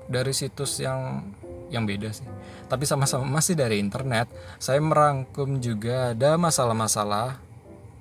[0.10, 1.30] dari situs yang
[1.70, 2.26] yang beda sih.
[2.66, 7.49] Tapi sama-sama masih dari internet saya merangkum juga ada masalah-masalah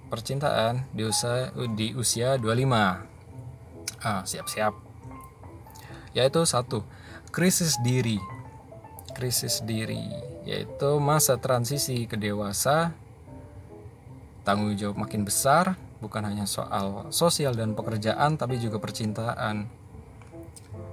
[0.09, 4.75] percintaan di usia di usia 25 ah siap-siap.
[6.17, 6.83] Yaitu satu
[7.31, 8.19] krisis diri.
[9.13, 10.01] Krisis diri
[10.49, 12.97] yaitu masa transisi ke dewasa.
[14.49, 19.69] Tanggung jawab makin besar bukan hanya soal sosial dan pekerjaan tapi juga percintaan.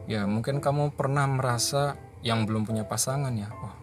[0.06, 3.50] Ya mungkin kamu pernah merasa yang belum punya pasangan ya?
[3.54, 3.76] Oh,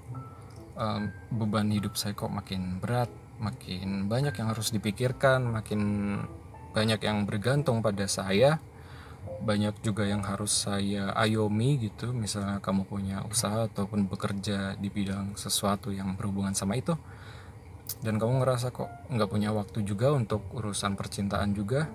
[1.30, 5.82] beban hidup saya kok makin berat makin banyak yang harus dipikirkan makin
[6.72, 8.62] banyak yang bergantung pada saya.
[9.22, 15.34] Banyak juga yang harus saya ayomi gitu misalnya kamu punya usaha ataupun bekerja di bidang
[15.34, 16.94] sesuatu yang berhubungan sama itu.
[18.02, 21.90] Dan kamu ngerasa kok nggak punya waktu juga untuk urusan percintaan juga.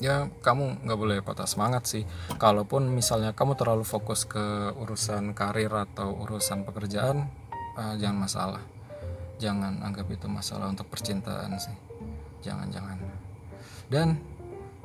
[0.00, 2.04] Ya kamu nggak boleh patah semangat sih.
[2.36, 7.28] Kalaupun misalnya kamu terlalu fokus ke urusan karir atau urusan pekerjaan
[7.76, 8.71] uh, jangan masalah
[9.42, 11.74] jangan anggap itu masalah untuk percintaan sih
[12.46, 12.96] jangan jangan
[13.90, 14.22] dan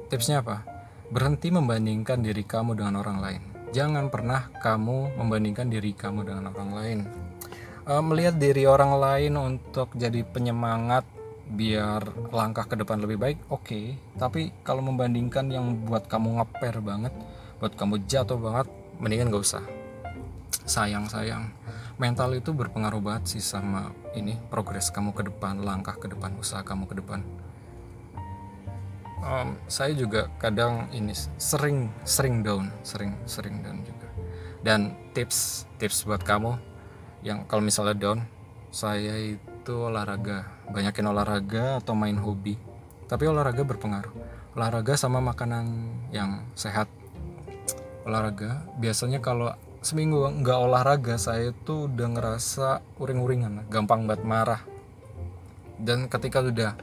[0.09, 3.41] tipsnya apa Berhenti membandingkan diri kamu dengan orang lain.
[3.71, 6.99] Jangan pernah kamu membandingkan diri kamu dengan orang lain.
[7.87, 11.07] Uh, melihat diri orang lain untuk jadi penyemangat
[11.47, 12.03] biar
[12.35, 13.63] langkah ke depan lebih baik, oke.
[13.63, 13.95] Okay.
[14.19, 17.15] Tapi kalau membandingkan yang buat kamu ngeper banget,
[17.63, 18.67] buat kamu jatuh banget,
[18.99, 19.63] mendingan gak usah.
[20.67, 21.47] Sayang sayang,
[21.97, 26.61] mental itu berpengaruh banget sih sama ini progres kamu ke depan, langkah ke depan, usaha
[26.61, 27.21] kamu ke depan.
[29.17, 31.09] Um, saya juga kadang ini
[31.41, 34.07] sering sering down sering sering down juga.
[34.61, 36.53] Dan tips tips buat kamu
[37.25, 38.21] yang kalau misalnya down
[38.69, 40.45] saya itu olahraga.
[40.69, 42.61] Banyakin olahraga atau main hobi.
[43.09, 44.13] Tapi olahraga berpengaruh.
[44.53, 46.85] Olahraga sama makanan yang sehat.
[48.05, 49.49] Olahraga biasanya kalau
[49.87, 54.61] seminggu nggak olahraga saya itu udah ngerasa uring-uringan gampang banget marah.
[55.79, 56.75] Dan ketika udah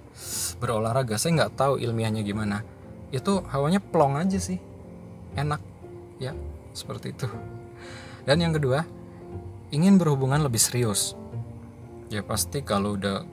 [0.56, 2.64] berolahraga saya nggak tahu ilmiahnya gimana.
[3.12, 4.56] Itu hawanya plong aja sih
[5.36, 5.60] enak
[6.16, 6.32] ya
[6.72, 7.28] seperti itu.
[8.24, 8.88] Dan yang kedua
[9.68, 11.12] ingin berhubungan lebih serius.
[12.08, 13.28] Ya pasti kalau udah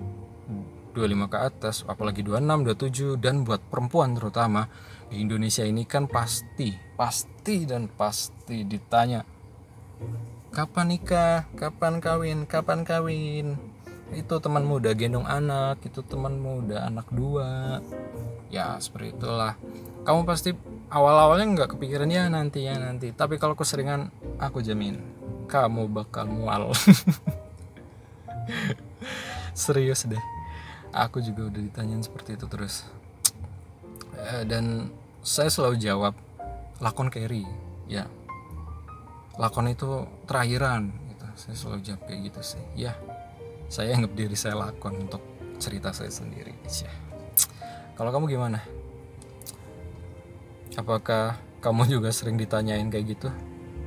[0.92, 4.68] 25 ke atas apalagi 26 27 dan buat perempuan terutama
[5.08, 9.24] di Indonesia ini kan pasti pasti dan pasti ditanya
[10.52, 11.48] kapan nikah?
[11.56, 12.44] Kapan kawin?
[12.44, 13.56] Kapan kawin?
[14.12, 17.80] Itu teman muda gendong anak itu teman muda anak dua.
[18.52, 19.56] Ya seperti itulah.
[20.04, 20.52] Kamu pasti
[20.92, 23.16] awal-awalnya nggak kepikiran ya nanti ya nanti.
[23.16, 25.00] Tapi kalau keseringan aku jamin
[25.48, 26.76] kamu bakal mual.
[29.56, 30.20] Serius deh.
[30.92, 32.84] Aku juga udah ditanyain seperti itu terus.
[34.20, 34.92] Eh, dan
[35.24, 36.14] saya selalu jawab
[36.84, 37.48] lakon carry.
[37.88, 38.12] Ya
[39.40, 41.26] lakon itu terakhiran gitu.
[41.36, 42.64] Saya selalu jawab kayak gitu sih.
[42.76, 42.96] Ya
[43.72, 45.24] saya anggap diri saya lakon untuk
[45.56, 46.92] cerita saya sendiri ya.
[47.96, 48.60] kalau kamu gimana?
[50.76, 53.30] Apakah kamu juga sering ditanyain kayak gitu?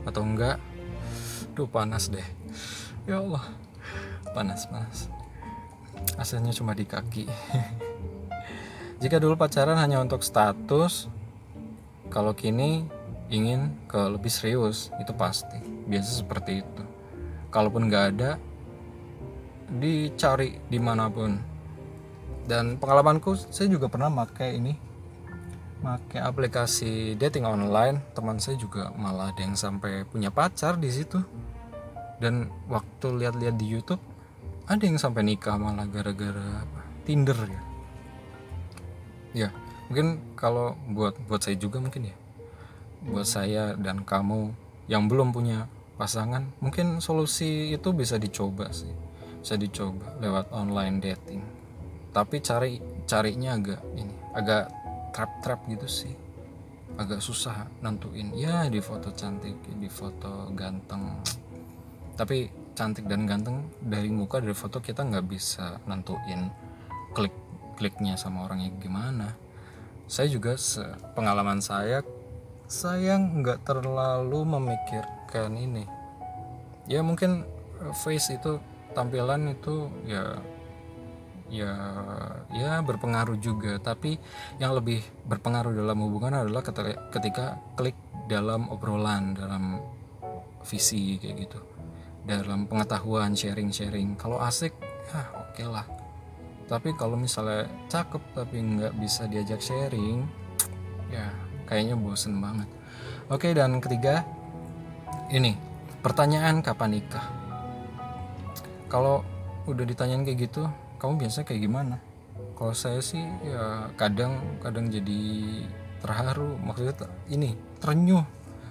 [0.08, 0.56] Atau enggak?
[1.52, 2.24] Duh panas deh.
[3.04, 3.44] Ya Allah.
[4.32, 5.12] Panas panas.
[6.16, 7.28] Asalnya cuma di kaki.
[9.04, 11.12] Jika dulu pacaran hanya untuk status
[12.08, 12.88] kalau kini
[13.32, 15.60] ingin ke lebih serius itu pasti.
[15.88, 16.82] Biasa seperti itu.
[17.48, 18.36] Kalaupun nggak ada
[19.68, 21.38] dicari di mana pun.
[22.44, 24.74] Dan pengalamanku saya juga pernah pakai ini.
[25.80, 28.00] Pakai aplikasi dating online.
[28.12, 31.20] Teman saya juga malah ada yang sampai punya pacar di situ.
[32.20, 34.00] Dan waktu lihat-lihat di YouTube
[34.64, 36.64] ada yang sampai nikah malah gara-gara
[37.04, 37.62] Tinder ya.
[39.34, 39.48] Ya
[39.88, 42.16] mungkin kalau buat buat saya juga mungkin ya
[43.04, 44.52] buat saya dan kamu
[44.88, 48.90] yang belum punya pasangan mungkin solusi itu bisa dicoba sih.
[49.40, 51.42] Bisa dicoba lewat online dating.
[52.14, 54.64] Tapi cari carinya agak ini agak
[55.12, 56.14] trap trap gitu sih.
[56.94, 58.32] Agak susah nentuin.
[58.34, 61.20] Ya di foto cantik di foto ganteng.
[62.14, 66.50] Tapi cantik dan ganteng dari muka dari foto kita nggak bisa nentuin
[67.14, 67.34] klik
[67.74, 69.34] kliknya sama orangnya gimana.
[70.06, 70.54] Saya juga
[71.16, 72.04] pengalaman saya
[72.68, 75.84] saya nggak terlalu memikirkan ini.
[76.88, 77.44] Ya mungkin
[77.80, 78.60] eh, face itu
[78.92, 80.38] tampilan itu ya
[81.52, 81.72] ya
[82.52, 83.76] ya berpengaruh juga.
[83.80, 84.16] Tapi
[84.60, 86.64] yang lebih berpengaruh dalam hubungan adalah
[87.12, 89.80] ketika klik dalam obrolan dalam
[90.64, 91.60] visi kayak gitu.
[92.24, 94.16] Dalam pengetahuan sharing-sharing.
[94.16, 94.72] Kalau asik
[95.12, 95.84] ya oke okay lah.
[96.64, 100.24] Tapi kalau misalnya cakep tapi nggak bisa diajak sharing
[101.12, 102.68] ya kayaknya bosen banget.
[103.32, 104.24] Oke dan ketiga
[105.32, 105.56] ini
[106.04, 107.24] pertanyaan kapan nikah?
[108.92, 109.24] Kalau
[109.64, 110.68] udah ditanyain kayak gitu
[111.00, 111.96] kamu biasa kayak gimana?
[112.54, 115.20] Kalau saya sih ya kadang kadang jadi
[116.04, 118.24] terharu maksudnya ini terenyuh.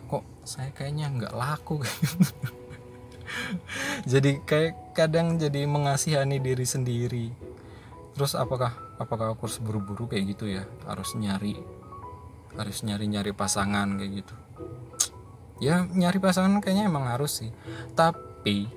[0.07, 1.81] Kok saya kayaknya nggak laku?
[4.11, 7.27] Jadi kayak kadang jadi mengasihani diri sendiri.
[8.13, 10.67] Terus apakah apakah aku harus buru-buru kayak gitu ya?
[10.85, 11.57] Harus nyari
[12.57, 14.35] harus nyari-nyari pasangan kayak gitu.
[15.61, 17.51] Ya nyari pasangan kayaknya emang harus sih.
[17.95, 18.67] Tapi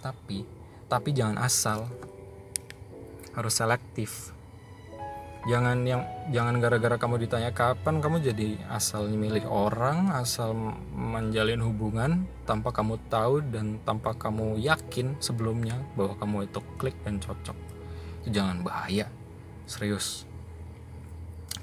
[0.00, 0.48] tapi
[0.88, 1.84] tapi jangan asal.
[3.34, 4.32] Harus selektif.
[5.44, 6.00] Jangan yang
[6.32, 10.56] jangan gara-gara kamu ditanya kapan kamu jadi asal milih orang asal
[10.96, 17.20] menjalin hubungan tanpa kamu tahu dan tanpa kamu yakin sebelumnya bahwa kamu itu klik dan
[17.20, 17.58] cocok.
[18.24, 19.12] Itu jangan bahaya.
[19.68, 20.24] Serius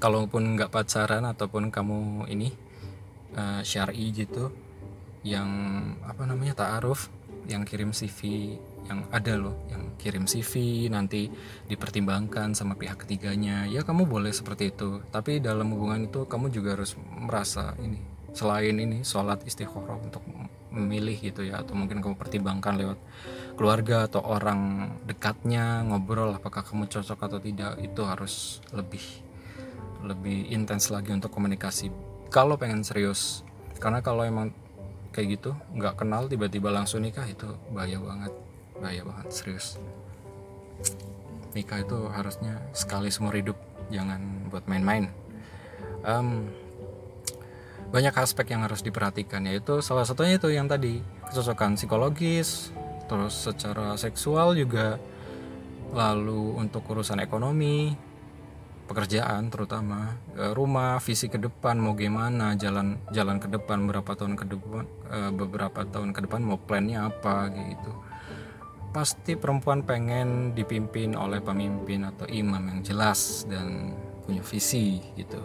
[0.02, 2.50] kalaupun nggak pacaran ataupun kamu ini
[3.38, 4.50] uh, syari gitu
[5.22, 5.46] yang
[6.02, 7.06] apa namanya taaruf
[7.46, 8.54] yang kirim CV
[8.90, 11.30] yang ada loh yang kirim CV nanti
[11.70, 14.98] dipertimbangkan sama pihak ketiganya ya kamu boleh seperti itu.
[15.14, 18.02] Tapi dalam hubungan itu kamu juga harus merasa ini
[18.34, 20.24] selain ini sholat istikharah untuk
[20.72, 22.98] memilih gitu ya atau mungkin kamu pertimbangkan lewat
[23.60, 29.04] keluarga atau orang dekatnya ngobrol apakah kamu cocok atau tidak itu harus lebih
[30.02, 31.88] lebih intens lagi untuk komunikasi.
[32.28, 33.46] Kalau pengen serius
[33.82, 34.54] karena kalau emang
[35.12, 38.32] kayak gitu nggak kenal tiba-tiba langsung nikah itu bahaya banget.
[38.78, 39.80] Bahaya banget serius.
[41.52, 43.58] Nikah itu harusnya sekali seumur hidup
[43.92, 45.12] jangan buat main-main.
[46.02, 46.50] Um,
[47.92, 52.72] banyak aspek yang harus diperhatikan yaitu salah satunya itu yang tadi kecocokan psikologis
[53.04, 54.96] terus secara seksual juga
[55.92, 57.92] lalu untuk urusan ekonomi
[58.92, 64.36] pekerjaan terutama e, rumah visi ke depan mau gimana jalan jalan ke depan berapa tahun
[64.36, 67.92] ke depan e, beberapa tahun ke depan mau plannya apa gitu.
[68.92, 73.96] Pasti perempuan pengen dipimpin oleh pemimpin atau imam yang jelas dan
[74.28, 75.40] punya visi gitu.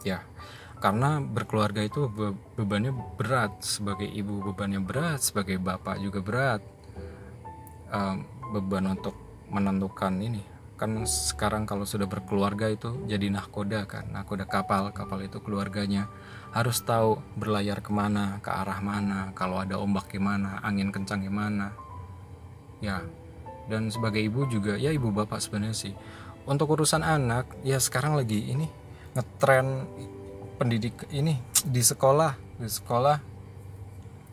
[0.00, 0.24] Ya
[0.80, 6.62] karena berkeluarga itu be bebannya berat sebagai ibu bebannya berat sebagai bapak juga berat.
[7.88, 9.16] Um, beban untuk
[9.48, 14.94] menentukan ini kan sekarang kalau sudah berkeluarga itu jadi nahkoda kan nahkoda kapal.
[14.94, 16.06] Kapal itu keluarganya
[16.54, 21.76] harus tahu berlayar ke mana ke arah mana kalau ada ombak gimana angin kencang gimana
[22.78, 23.04] ya
[23.68, 25.94] dan sebagai ibu juga ya ibu bapak sebenarnya sih.
[26.48, 28.70] Untuk urusan anak ya sekarang lagi ini
[29.12, 29.84] ngetren
[30.56, 31.36] pendidik ini
[31.66, 33.18] di sekolah di sekolah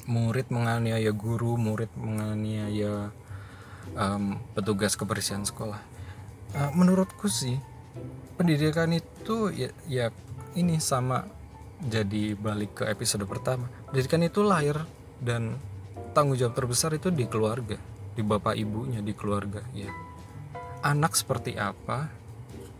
[0.05, 3.09] murid menganiaya guru murid menganiaya
[3.97, 5.94] um, petugas kebersihan sekolah
[6.55, 7.59] uh, menurutku sih
[8.39, 10.05] pendidikan itu ya, ya
[10.55, 11.27] ini sama
[11.83, 13.67] jadi balik ke episode pertama.
[13.91, 14.79] Pendidikan itu lahir
[15.19, 15.59] dan
[16.15, 17.75] tanggung jawab terbesar itu di keluarga
[18.15, 19.91] di bapak ibunya di keluarga ya.
[20.85, 22.07] Anak seperti apa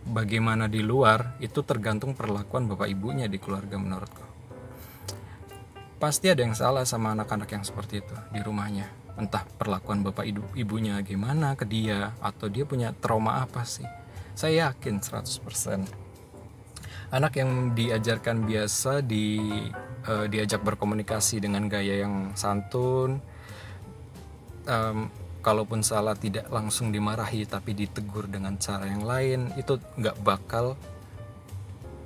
[0.06, 4.24] bagaimana di luar itu tergantung perlakuan bapak ibunya di keluarga menurutku.
[5.96, 10.44] Pasti ada yang salah sama anak-anak yang seperti itu di rumahnya entah perlakuan bapak ibu
[10.54, 13.86] ibunya gimana ke dia atau dia punya trauma apa sih?
[14.36, 16.06] Saya yakin 100%
[17.14, 19.38] anak yang diajarkan biasa di
[20.10, 23.22] uh, diajak berkomunikasi dengan gaya yang santun
[24.66, 25.06] um,
[25.40, 30.74] kalaupun salah tidak langsung dimarahi tapi ditegur dengan cara yang lain itu nggak bakal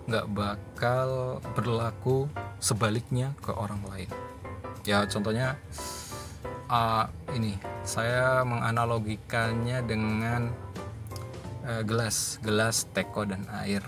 [0.05, 2.29] nggak bakal berlaku
[2.61, 4.11] sebaliknya ke orang lain.
[4.85, 5.57] Ya contohnya
[6.71, 10.51] uh, ini saya menganalogikannya dengan
[11.67, 13.83] uh, gelas gelas teko dan air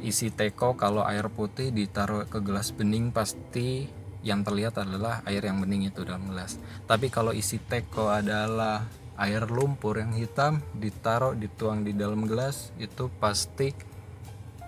[0.00, 3.84] isi teko kalau air putih ditaruh ke gelas bening pasti
[4.20, 6.60] yang terlihat adalah air yang bening itu dalam gelas.
[6.84, 8.84] Tapi kalau isi teko adalah
[9.20, 13.72] air lumpur yang hitam ditaruh dituang di dalam gelas itu pasti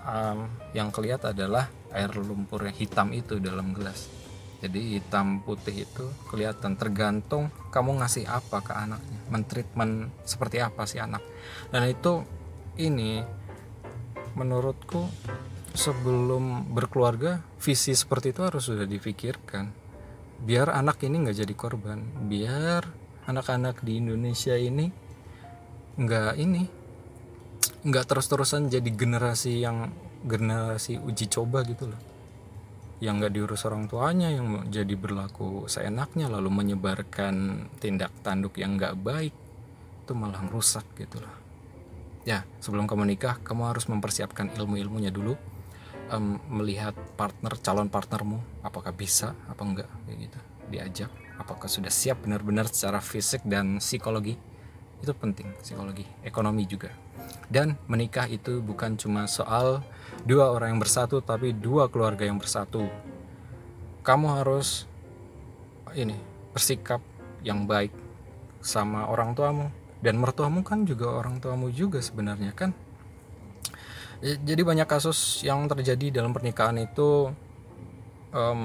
[0.04, 4.21] um, yang kelihatan adalah air lumpur yang hitam itu dalam gelas.
[4.62, 11.03] Jadi hitam putih itu kelihatan tergantung kamu ngasih apa ke anaknya, mentreatment seperti apa sih
[11.03, 11.18] anak.
[11.75, 12.22] Dan itu
[12.79, 13.18] ini
[14.38, 15.11] menurutku
[15.75, 19.75] sebelum berkeluarga visi seperti itu harus sudah difikirkan
[20.46, 21.98] biar anak ini nggak jadi korban.
[22.31, 22.87] Biar
[23.27, 24.87] anak-anak di Indonesia ini
[25.98, 26.62] nggak ini
[27.83, 29.90] nggak terus-terusan jadi generasi yang
[30.22, 32.12] generasi uji coba gitu loh
[33.02, 38.94] yang nggak diurus orang tuanya yang jadi berlaku seenaknya lalu menyebarkan tindak tanduk yang nggak
[38.94, 39.34] baik
[40.06, 41.34] itu malah rusak gitu loh.
[42.22, 45.34] Ya sebelum kamu nikah kamu harus mempersiapkan ilmu-ilmunya dulu.
[46.12, 50.38] Um, melihat partner calon partnermu apakah bisa apa enggak kayak gitu.
[50.70, 51.11] Diajak
[51.42, 54.38] apakah sudah siap benar-benar secara fisik dan psikologi.
[55.03, 56.07] Itu penting psikologi.
[56.22, 56.94] Ekonomi juga.
[57.50, 59.82] Dan menikah itu bukan cuma soal
[60.23, 62.87] dua orang yang bersatu tapi dua keluarga yang bersatu.
[64.03, 64.87] Kamu harus
[65.95, 66.16] ini
[66.53, 67.01] bersikap
[67.43, 67.95] yang baik
[68.62, 69.68] sama orang tuamu.
[70.03, 72.75] Dan mertuamu kan juga orang tuamu juga sebenarnya kan?
[74.23, 77.31] Jadi banyak kasus yang terjadi dalam pernikahan itu
[78.35, 78.62] um,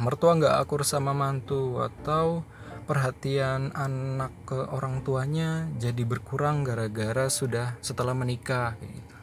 [0.00, 2.44] mertua nggak akur sama mantu atau
[2.84, 9.16] perhatian anak ke orang tuanya jadi berkurang gara-gara sudah setelah menikah gitu.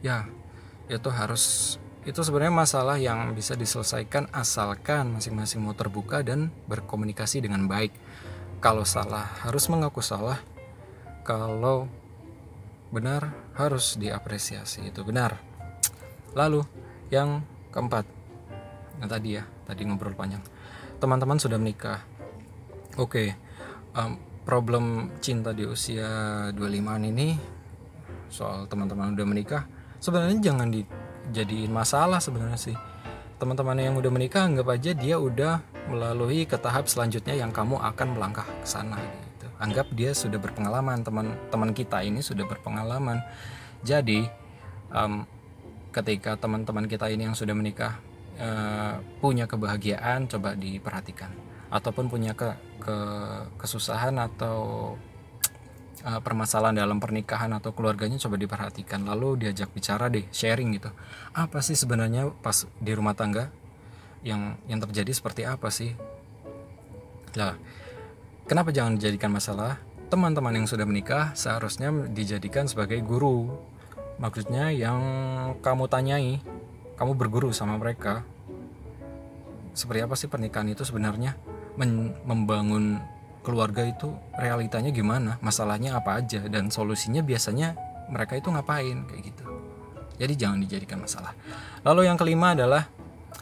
[0.00, 0.24] ya
[0.86, 1.76] itu harus
[2.06, 7.90] itu sebenarnya masalah yang bisa diselesaikan asalkan masing-masing mau terbuka dan berkomunikasi dengan baik.
[8.62, 10.38] Kalau salah harus mengaku salah.
[11.26, 11.90] Kalau
[12.94, 15.42] benar harus diapresiasi itu benar.
[16.38, 16.62] Lalu
[17.10, 17.42] yang
[17.74, 18.06] keempat.
[19.02, 20.46] Nah tadi ya tadi ngobrol panjang.
[21.02, 22.06] Teman-teman sudah menikah.
[22.94, 23.34] Oke
[23.98, 24.14] um,
[24.46, 26.06] problem cinta di usia
[26.54, 27.34] 25an ini
[28.30, 29.62] soal teman-teman udah menikah
[29.98, 32.76] sebenarnya jangan dijadiin masalah sebenarnya sih
[33.36, 35.60] teman-teman yang udah menikah anggap aja dia udah
[35.92, 39.46] melalui ke tahap selanjutnya yang kamu akan melangkah ke sana gitu.
[39.60, 43.22] Anggap dia sudah berpengalaman, teman-teman kita ini sudah berpengalaman.
[43.84, 44.26] Jadi
[44.90, 45.28] um,
[45.94, 48.00] ketika teman-teman kita ini yang sudah menikah
[48.40, 51.30] uh, punya kebahagiaan, coba diperhatikan.
[51.68, 52.96] Ataupun punya ke, ke
[53.60, 54.94] kesusahan atau
[56.06, 59.02] uh, permasalahan dalam pernikahan atau keluarganya coba diperhatikan.
[59.02, 60.94] Lalu diajak bicara deh sharing gitu.
[61.34, 63.50] Apa sih sebenarnya pas di rumah tangga
[64.22, 65.92] yang yang terjadi seperti apa sih?
[67.34, 67.58] Lah
[68.46, 69.82] kenapa jangan dijadikan masalah?
[70.06, 73.58] Teman-teman yang sudah menikah seharusnya dijadikan sebagai guru.
[74.22, 75.02] Maksudnya yang
[75.60, 76.40] kamu tanyai
[76.96, 78.24] kamu berguru sama mereka
[79.76, 81.36] seperti apa sih pernikahan itu sebenarnya?
[82.24, 82.96] Membangun
[83.46, 85.38] keluarga itu realitanya gimana?
[85.38, 86.42] Masalahnya apa aja?
[86.50, 87.78] Dan solusinya biasanya
[88.10, 89.06] mereka itu ngapain?
[89.06, 89.44] Kayak gitu.
[90.18, 91.38] Jadi jangan dijadikan masalah.
[91.86, 92.90] Lalu yang kelima adalah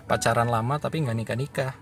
[0.05, 1.73] pacaran lama tapi nggak nikah nikah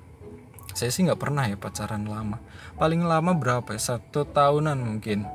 [0.72, 2.40] saya sih nggak pernah ya pacaran lama.
[2.80, 3.80] Paling lama berapa ya?
[3.80, 5.28] Satu tahunan mungkin.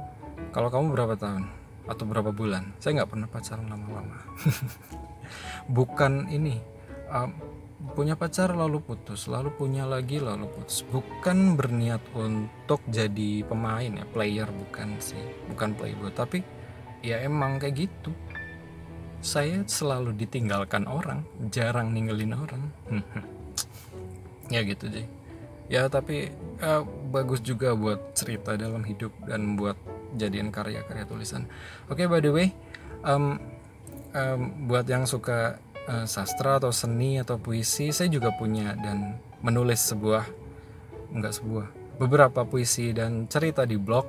[0.50, 1.46] Kalau kamu berapa tahun?
[1.86, 2.74] Atau berapa bulan?
[2.82, 4.18] Saya nggak pernah pacaran lama-lama.
[5.78, 6.58] Bukan ini
[7.93, 10.82] punya pacar lalu putus lalu punya lagi lalu putus.
[10.88, 15.21] Bukan berniat untuk jadi pemain ya player bukan sih.
[15.53, 16.41] Bukan playboy tapi
[17.05, 18.11] ya emang kayak gitu.
[19.21, 22.63] Saya selalu ditinggalkan orang jarang ninggalin orang.
[24.47, 25.03] Ya gitu sih
[25.67, 26.32] ya tapi
[26.63, 29.75] eh, bagus juga buat cerita dalam hidup dan buat
[30.15, 31.45] jadian karya-karya tulisan.
[31.91, 32.47] Oke okay, by the way
[33.03, 33.39] um,
[34.15, 39.82] um, buat yang suka uh, sastra atau seni atau puisi saya juga punya dan menulis
[39.88, 40.28] sebuah
[41.16, 44.06] enggak sebuah beberapa puisi dan cerita di blog.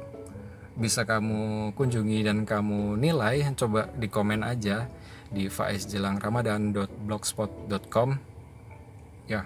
[0.78, 4.86] Bisa kamu kunjungi dan kamu nilai coba di komen aja
[5.26, 8.08] di faizjelangramadan.blogspot.com
[9.26, 9.42] ya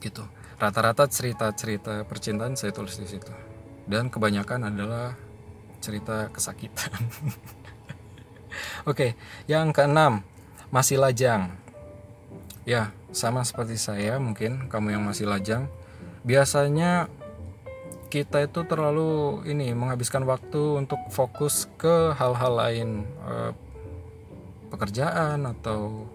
[0.00, 0.24] gitu.
[0.56, 3.28] Rata-rata cerita-cerita percintaan saya tulis di situ.
[3.84, 5.12] Dan kebanyakan adalah
[5.84, 6.88] cerita kesakitan.
[8.90, 9.12] Oke
[9.44, 10.24] yang keenam
[10.70, 11.50] masih lajang.
[12.62, 15.66] Ya sama seperti saya mungkin kamu yang masih lajang.
[16.22, 17.10] Biasanya
[18.10, 23.52] kita itu terlalu ini menghabiskan waktu untuk fokus ke hal-hal lain eh,
[24.70, 26.10] pekerjaan atau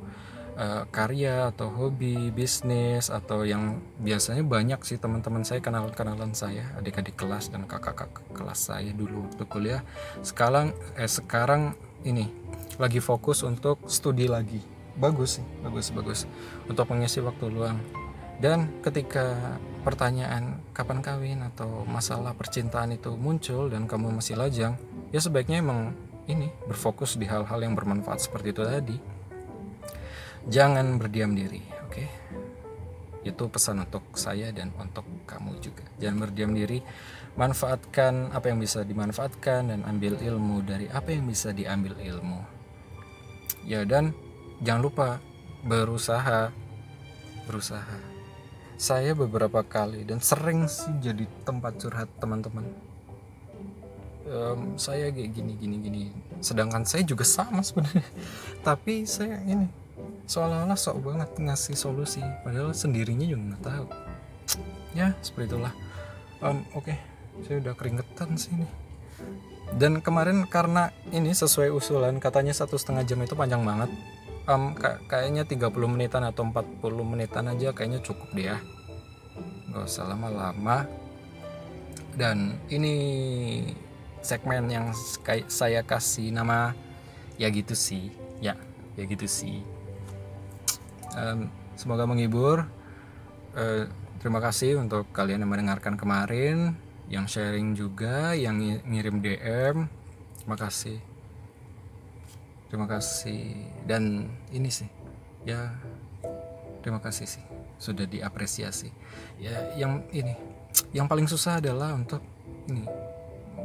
[0.59, 7.15] eh, karya atau hobi bisnis atau yang biasanya banyak sih teman-teman saya kenalan-kenalan saya adik-adik
[7.15, 9.81] kelas dan kakak-kakak kelas saya dulu waktu kuliah.
[10.19, 12.29] Sekarang eh sekarang ini
[12.77, 14.61] lagi fokus untuk studi lagi.
[14.95, 16.19] Bagus sih bagus bagus.
[16.69, 17.81] Untuk mengisi waktu luang.
[18.39, 24.75] Dan ketika pertanyaan kapan kawin atau masalah percintaan itu muncul dan kamu masih lajang
[25.15, 25.95] ya sebaiknya emang
[26.27, 28.97] ini berfokus di hal-hal yang bermanfaat seperti itu tadi.
[30.45, 31.95] Jangan berdiam diri oke?
[31.95, 32.07] okay?
[33.25, 35.81] Itu pesan untuk saya dan untuk kamu juga.
[35.97, 36.85] Jangan berdiam diri.
[37.35, 42.39] Manfaatkan apa yang bisa dimanfaatkan dan ambil ilmu dari apa yang bisa diambil ilmu.
[43.65, 44.13] Ya dan
[44.61, 45.09] jangan lupa
[45.65, 46.53] berusaha.
[47.49, 47.99] Berusaha.
[48.77, 52.63] Saya beberapa kali dan sering sih jadi tempat curhat teman-teman.
[54.25, 56.01] Um, saya kayak gini gini gini.
[56.39, 58.05] Sedangkan saya juga sama sebenarnya.
[58.67, 59.84] Tapi saya ini
[60.25, 63.85] seolah-olah sok banget ngasih solusi padahal sendirinya juga nggak tahu.
[64.95, 65.73] Ya seperti itulah.
[66.43, 66.97] Um, oke okay.
[67.47, 68.67] saya udah keringetan sih ini.
[69.75, 73.91] Dan kemarin karena ini sesuai usulan katanya satu setengah jam itu panjang banget.
[74.45, 74.77] Um,
[75.09, 78.57] kayaknya 30 menitan atau 40 menitan aja kayaknya cukup deh ya.
[79.73, 80.85] Gak usah lama-lama.
[82.15, 82.95] Dan ini
[84.21, 84.95] segmen yang
[85.49, 86.77] saya kasih nama
[87.41, 88.13] ya gitu sih.
[88.37, 88.53] Ya
[88.95, 89.74] ya gitu sih
[91.15, 91.49] um,
[91.79, 92.67] semoga menghibur.
[93.55, 93.87] Uh,
[94.19, 96.75] terima kasih untuk kalian yang mendengarkan kemarin
[97.07, 99.87] yang sharing juga yang ngirim DM
[100.41, 100.99] terima kasih.
[102.67, 103.55] Terima kasih.
[103.87, 104.89] Dan ini sih
[105.47, 105.71] ya
[106.83, 107.43] terima kasih sih.
[107.79, 108.91] Sudah diapresiasi.
[109.39, 110.35] Ya yang ini
[110.91, 112.19] yang paling susah adalah untuk
[112.67, 112.83] ini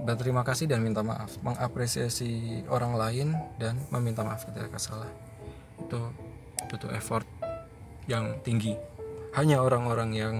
[0.05, 1.35] berterima kasih dan minta maaf.
[1.43, 3.29] Mengapresiasi orang lain
[3.59, 5.11] dan meminta maaf ketika salah
[5.81, 6.01] itu
[6.69, 7.25] butuh effort
[8.11, 8.75] yang tinggi.
[9.39, 10.35] Hanya orang-orang yang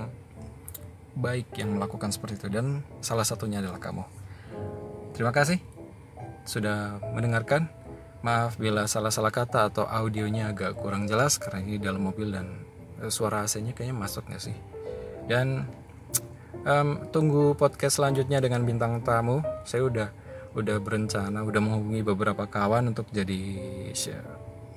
[1.15, 2.49] baik yang melakukan seperti itu.
[2.51, 4.03] Dan salah satunya adalah kamu.
[5.15, 5.63] Terima kasih
[6.43, 7.71] sudah mendengarkan.
[8.21, 12.53] Maaf bila salah-salah kata atau audionya agak kurang jelas karena ini dalam mobil dan
[13.01, 14.57] eh, suara AC-nya kayaknya masuk nggak sih?
[15.25, 15.65] Dan
[16.69, 19.41] um, tunggu podcast selanjutnya dengan bintang tamu.
[19.65, 20.09] Saya udah
[20.51, 23.39] udah berencana udah menghubungi beberapa kawan untuk jadi
[23.95, 24.27] share,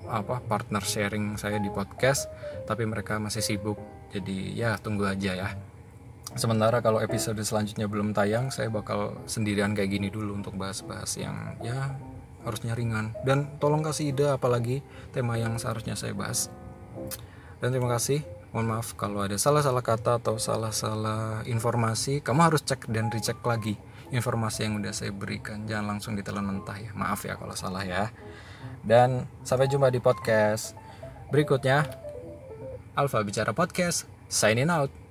[0.07, 2.27] apa partner sharing saya di podcast
[2.67, 3.79] tapi mereka masih sibuk.
[4.13, 5.49] Jadi ya tunggu aja ya.
[6.33, 11.57] Sementara kalau episode selanjutnya belum tayang saya bakal sendirian kayak gini dulu untuk bahas-bahas yang
[11.61, 11.93] ya
[12.41, 13.13] harusnya ringan.
[13.21, 14.81] Dan tolong kasih ide apalagi
[15.13, 16.49] tema yang seharusnya saya bahas.
[17.61, 18.25] Dan terima kasih.
[18.53, 22.21] Mohon maaf kalau ada salah-salah kata atau salah-salah informasi.
[22.21, 23.73] Kamu harus cek dan recheck lagi
[24.13, 25.65] informasi yang udah saya berikan.
[25.65, 26.93] Jangan langsung ditelan mentah ya.
[26.93, 28.13] Maaf ya kalau salah ya
[28.83, 30.75] dan sampai jumpa di podcast
[31.31, 31.87] berikutnya.
[32.93, 35.02] Alfa Bicara Podcast signing out